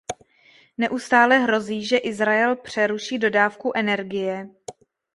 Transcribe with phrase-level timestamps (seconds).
[0.77, 4.49] Neustále hrozí, že Izrael přeruší dodávku energie.